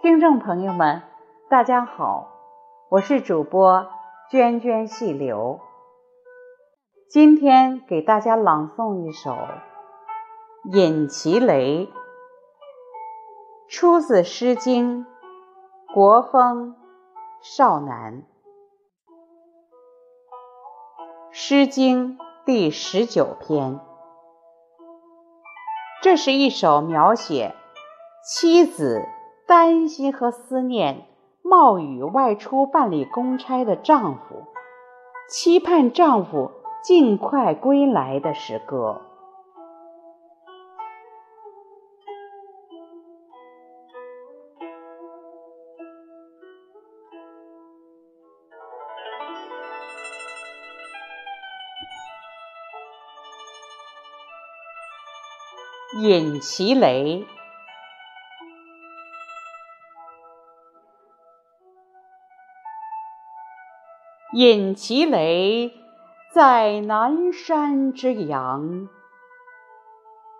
[0.00, 1.02] 听众朋友们，
[1.50, 2.28] 大家好，
[2.88, 3.88] 我是主播
[4.30, 5.58] 涓涓细流。
[7.10, 9.32] 今天给大家朗诵一首
[10.72, 11.86] 《引其雷》，
[13.68, 15.04] 出自《诗经·
[15.92, 16.76] 国风·
[17.42, 18.12] 少南》。
[21.32, 23.80] 《诗经》第十九篇，
[26.00, 27.56] 这是一首描写
[28.24, 29.04] 妻子。
[29.48, 31.06] 担心和思念
[31.40, 34.44] 冒雨外出办理公差的丈夫，
[35.30, 36.50] 期盼丈夫
[36.84, 39.00] 尽快归来的诗歌。
[56.02, 57.24] 饮其雷。
[64.38, 65.72] 引其雷，
[66.32, 68.88] 在南山之阳。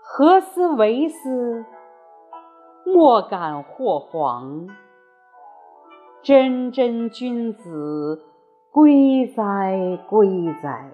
[0.05, 1.65] 何思为斯？
[2.87, 4.69] 莫敢或黄。
[6.23, 8.25] 真真君子，
[8.71, 10.93] 归哉归哉！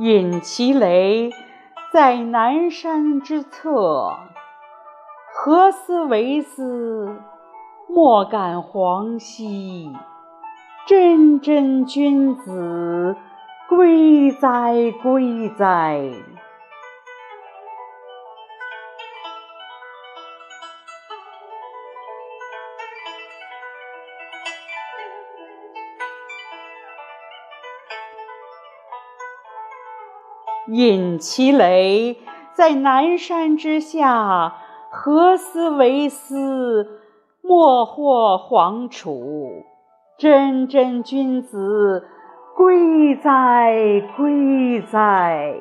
[0.00, 1.30] 隐其雷，
[1.92, 4.16] 在南山之侧。
[5.34, 7.18] 何思为斯？
[7.86, 9.92] 莫敢黄兮。
[10.86, 13.14] 真真君子，
[13.68, 16.00] 归哉归哉！
[30.68, 32.18] 隐其雷，
[32.52, 34.54] 在南山之下。
[34.90, 37.00] 何斯为斯？
[37.42, 39.64] 莫或黄楚。
[40.18, 42.06] 真真君子，
[42.56, 45.54] 归哉归哉！